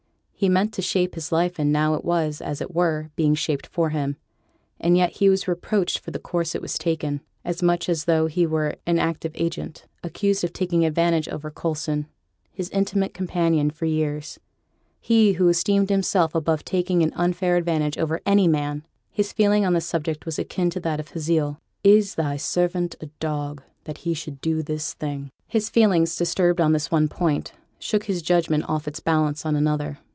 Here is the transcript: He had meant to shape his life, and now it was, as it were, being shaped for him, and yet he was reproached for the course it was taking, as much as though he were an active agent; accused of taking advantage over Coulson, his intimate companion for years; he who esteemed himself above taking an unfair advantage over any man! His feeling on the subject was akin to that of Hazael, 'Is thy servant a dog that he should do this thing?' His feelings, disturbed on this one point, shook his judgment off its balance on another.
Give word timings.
He 0.41 0.47
had 0.47 0.53
meant 0.53 0.73
to 0.73 0.81
shape 0.81 1.13
his 1.13 1.31
life, 1.31 1.59
and 1.59 1.71
now 1.71 1.93
it 1.93 2.03
was, 2.03 2.41
as 2.41 2.61
it 2.61 2.73
were, 2.73 3.11
being 3.15 3.35
shaped 3.35 3.67
for 3.67 3.91
him, 3.91 4.17
and 4.79 4.97
yet 4.97 5.11
he 5.17 5.29
was 5.29 5.47
reproached 5.47 5.99
for 5.99 6.09
the 6.09 6.17
course 6.17 6.55
it 6.55 6.63
was 6.63 6.79
taking, 6.79 7.21
as 7.45 7.61
much 7.61 7.87
as 7.87 8.05
though 8.05 8.25
he 8.25 8.47
were 8.47 8.75
an 8.87 8.97
active 8.97 9.33
agent; 9.35 9.85
accused 10.03 10.43
of 10.43 10.51
taking 10.51 10.83
advantage 10.83 11.29
over 11.29 11.51
Coulson, 11.51 12.07
his 12.51 12.71
intimate 12.71 13.13
companion 13.13 13.69
for 13.69 13.85
years; 13.85 14.39
he 14.99 15.33
who 15.33 15.47
esteemed 15.47 15.91
himself 15.91 16.33
above 16.33 16.65
taking 16.65 17.03
an 17.03 17.13
unfair 17.15 17.55
advantage 17.55 17.99
over 17.99 18.19
any 18.25 18.47
man! 18.47 18.83
His 19.11 19.31
feeling 19.31 19.63
on 19.63 19.73
the 19.73 19.79
subject 19.79 20.25
was 20.25 20.39
akin 20.39 20.71
to 20.71 20.79
that 20.79 20.99
of 20.99 21.09
Hazael, 21.09 21.59
'Is 21.83 22.15
thy 22.15 22.37
servant 22.37 22.95
a 22.99 23.05
dog 23.19 23.61
that 23.83 23.99
he 23.99 24.15
should 24.15 24.41
do 24.41 24.63
this 24.63 24.95
thing?' 24.95 25.29
His 25.47 25.69
feelings, 25.69 26.15
disturbed 26.15 26.59
on 26.59 26.71
this 26.71 26.89
one 26.89 27.07
point, 27.07 27.51
shook 27.77 28.05
his 28.05 28.23
judgment 28.23 28.67
off 28.67 28.87
its 28.87 28.99
balance 28.99 29.45
on 29.45 29.55
another. 29.55 29.99